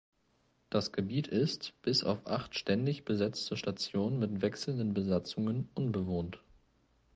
Das 0.71 0.91
Gebiet 0.93 1.27
ist 1.27 1.79
bis 1.83 2.03
auf 2.03 2.25
acht 2.25 2.55
ständig 2.55 3.05
besetzte 3.05 3.55
Stationen 3.55 4.17
mit 4.17 4.41
wechselnden 4.41 4.95
Besatzungen 4.95 5.69
unbewohnt. 5.75 6.41